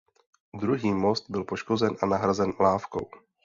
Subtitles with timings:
[0.55, 3.09] Druhý most byl poškozen a nahrazen lávkou.